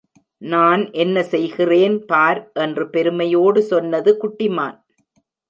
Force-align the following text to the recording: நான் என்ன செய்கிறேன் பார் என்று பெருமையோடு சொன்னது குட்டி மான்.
நான் 0.41 0.83
என்ன 0.93 1.17
செய்கிறேன் 1.23 1.97
பார் 2.05 2.41
என்று 2.53 2.85
பெருமையோடு 2.89 3.61
சொன்னது 3.63 4.17
குட்டி 4.17 4.49
மான். 4.49 4.77